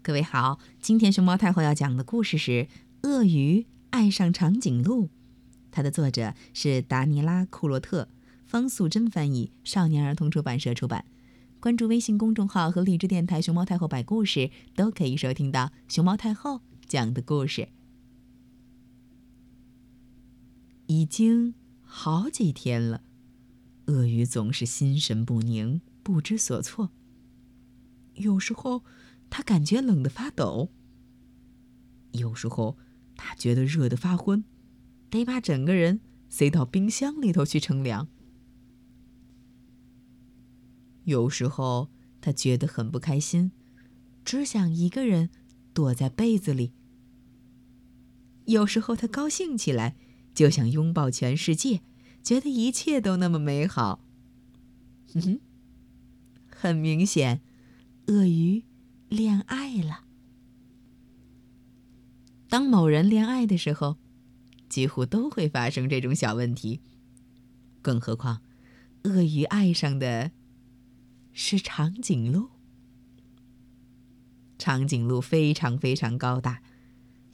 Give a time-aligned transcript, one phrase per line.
[0.00, 2.50] 各位好，今天熊猫太后要讲的故事是
[3.02, 5.06] 《鳄鱼爱上长颈鹿》，
[5.70, 8.08] 它的作者是达尼拉·库洛特，
[8.46, 11.04] 方素珍翻译，少年儿童出版社出版。
[11.60, 17.68] 关注微信公众号和荔枝电台“熊猫太后摆故事”，都可以收听到熊猫太后讲的故事。
[20.86, 23.02] 已经好几天了，
[23.86, 26.90] 鳄鱼总是心神不宁，不知所措。
[28.14, 28.84] 有时候，
[29.30, 30.70] 他感觉冷得发抖；
[32.12, 32.76] 有时候，
[33.16, 34.44] 他觉得热得发昏，
[35.10, 38.08] 得把整个人塞到冰箱里头去乘凉。
[41.04, 41.90] 有时候，
[42.20, 43.52] 他觉得很不开心，
[44.24, 45.30] 只想一个人
[45.72, 46.72] 躲在被子里；
[48.44, 49.96] 有时候，他高兴起来，
[50.34, 51.80] 就想拥抱全世界，
[52.22, 54.04] 觉得一切都那么美好。
[55.14, 55.40] 哼哼，
[56.46, 57.40] 很明显，
[58.08, 58.64] 鳄鱼。
[59.08, 60.04] 恋爱了。
[62.48, 63.96] 当某人恋爱的时候，
[64.68, 66.80] 几乎都会发生这种小问题。
[67.80, 68.42] 更何况，
[69.04, 70.32] 鳄鱼爱上的
[71.32, 72.50] 是长颈鹿。
[74.58, 76.62] 长颈鹿非常非常高大，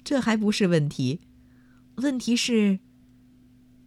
[0.05, 1.21] 这还不是问题。
[1.97, 2.81] 问题是，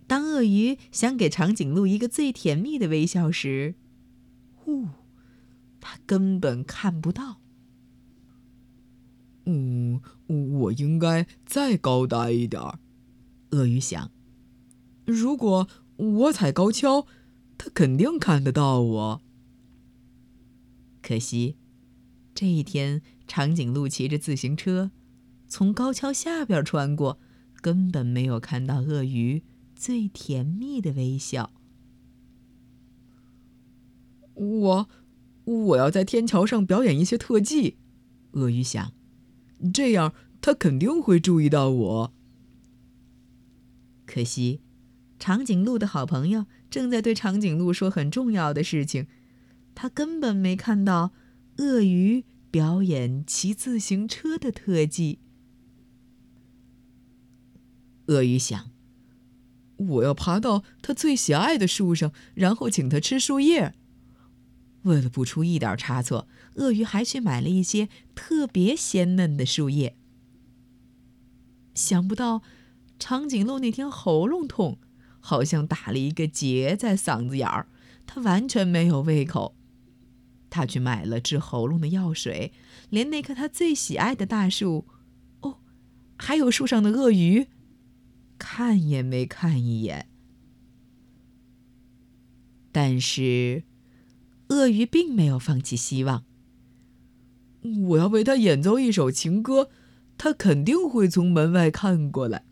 [0.07, 3.75] 当鳄鱼想给长颈鹿一个最甜蜜的微笑时，
[4.55, 4.87] 呼，
[5.79, 7.41] 它根本看不到。
[9.49, 12.79] 嗯，我应该再高大一点儿。
[13.51, 14.11] 鳄鱼想，
[15.05, 17.07] 如果我踩高跷，
[17.57, 19.21] 它肯定看得到我。
[21.01, 21.55] 可惜，
[22.35, 24.91] 这一天长颈鹿骑着自行车
[25.47, 27.17] 从高跷下边穿过，
[27.61, 31.53] 根本没有看到鳄鱼最甜蜜的微笑。
[34.33, 34.89] 我，
[35.45, 37.77] 我要在天桥上表演一些特技。
[38.33, 38.91] 鳄鱼想。
[39.73, 42.13] 这样，他肯定会注意到我。
[44.05, 44.61] 可惜，
[45.19, 49.07] 长颈鹿的好朋友正在对长颈鹿说很重要的事情，
[49.75, 51.11] 他根本没看到
[51.57, 55.19] 鳄鱼表演骑自行车的特技。
[58.05, 58.71] 鳄鱼想
[59.75, 63.73] ：“我要爬到他最喜爱的树上，然后请他吃树叶。”
[64.87, 69.95] 为了不出一点差错，鳄鱼还去买了一些特别鲜嫩的树叶。
[71.75, 72.41] 想不到，
[72.97, 74.79] 长颈鹿那天喉咙痛，
[75.19, 77.67] 好像打了一个结在嗓子眼儿，
[78.07, 79.55] 它完全没有胃口。
[80.49, 82.53] 他去买了治喉咙的药水，
[82.89, 84.87] 连那棵他最喜爱的大树，
[85.41, 85.59] 哦，
[86.17, 87.47] 还有树上的鳄鱼，
[88.39, 90.09] 看也没看一眼。
[92.71, 93.65] 但是。
[94.49, 96.23] 鳄鱼并没有放弃希望。
[97.89, 99.69] 我要为他演奏一首情歌，
[100.17, 102.45] 他肯定会从门外看过来。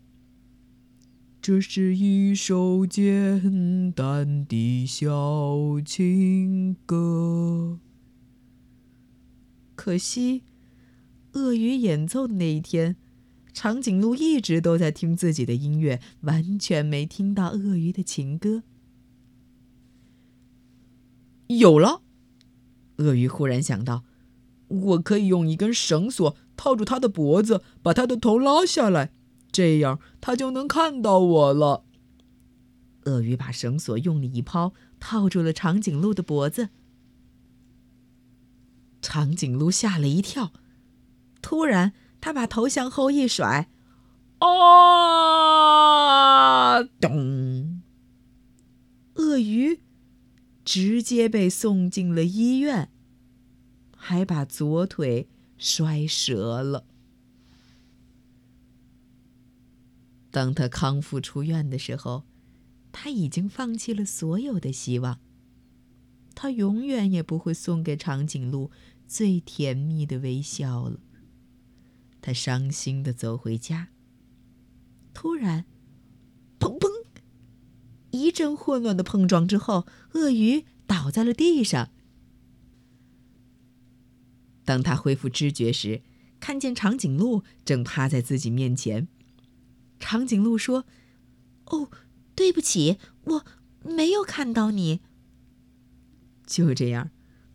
[1.40, 7.78] 这是一首简单的小情歌。
[9.74, 10.42] 可惜，
[11.32, 12.96] 鳄鱼演奏的那一天，
[13.52, 18.64] 长颈鹿一直都在听自己的音乐，完全没听到鳄鱼的情歌。
[21.48, 22.02] 有了，
[22.96, 24.04] 鳄鱼忽然想到，
[24.68, 29.12] 我可以用一根绳索套住它的脖子，把它的头拉下来，
[29.52, 31.84] 这样它就能看到我了。
[33.04, 36.70] 鳄鱼把绳索用力一抛，套住了长颈鹿的脖子。
[39.00, 40.52] 长颈鹿吓了一跳，
[41.40, 43.70] 突然，它把头向后一甩，
[44.38, 44.46] 啊！
[46.82, 47.82] 咚！
[49.14, 49.80] 鳄鱼。
[50.66, 52.90] 直接被送进了医院，
[53.96, 56.84] 还把左腿摔折了。
[60.32, 62.24] 当他康复出院的时候，
[62.90, 65.20] 他已经放弃了所有的希望。
[66.34, 68.72] 他永远也不会送给长颈鹿
[69.06, 70.98] 最甜蜜的微笑了。
[72.20, 73.88] 他伤心的走回家。
[75.14, 75.64] 突然，
[78.18, 81.90] 一阵混乱的碰撞之后，鳄鱼倒在了地上。
[84.64, 86.02] 当他恢复知觉时，
[86.40, 89.08] 看见长颈鹿正趴在自己面前。
[89.98, 90.84] 长颈鹿说
[91.66, 91.90] ：“哦，
[92.34, 93.44] 对不起，我
[93.82, 95.00] 没有看到你。”
[96.46, 97.10] 就这样，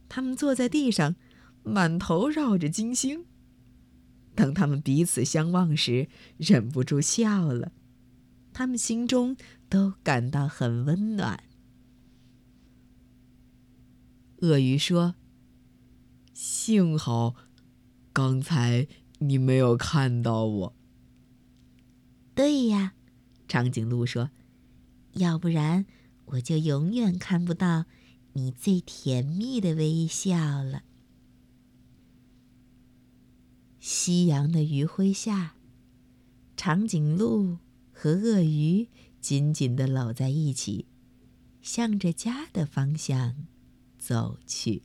[0.09, 1.15] 他们坐在地上，
[1.63, 3.25] 满头绕着金星。
[4.33, 7.73] 当他们彼此相望时，忍不住笑了。
[8.53, 9.35] 他们心中
[9.71, 11.45] 都感到很温暖。
[14.41, 15.15] 鳄鱼说
[16.35, 17.35] ：“幸好，
[18.11, 18.89] 刚才
[19.19, 20.75] 你没有看到我。
[22.35, 22.95] 对呀，
[23.47, 24.29] 长颈鹿说
[25.15, 25.85] ：“要不然
[26.25, 27.85] 我就永远看不到
[28.33, 30.83] 你最甜蜜的微笑了。”
[33.79, 35.55] 夕阳的余晖下，
[36.57, 37.59] 长颈鹿
[38.01, 38.87] 和鳄鱼
[39.19, 40.87] 紧紧地搂在一起，
[41.61, 43.45] 向着家的方向
[43.99, 44.81] 走去。